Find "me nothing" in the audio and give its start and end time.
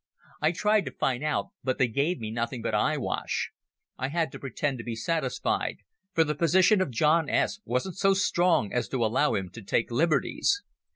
2.19-2.63